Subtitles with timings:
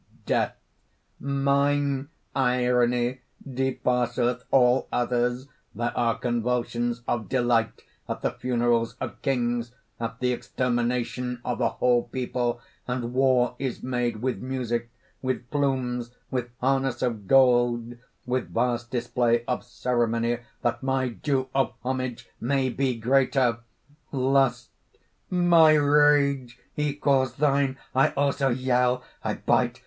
[0.25, 0.55] DEATH.
[1.19, 5.47] "Mine irony depasseth all others!
[5.75, 11.69] There are convulsions of delight at the funerals of kings, at the extermination of a
[11.69, 14.89] whole people; and war is made with music,
[15.21, 17.93] with plumes, with harness of gold,
[18.25, 23.59] with vast display of ceremony that my due of homage may be greater!"
[24.11, 24.69] [Illustration: Death:
[25.43, 25.77] Mine irony depasseth all others!] LUST.
[25.77, 26.59] "My rage
[26.95, 27.77] equals thine!
[27.93, 29.79] I also yell; I bite!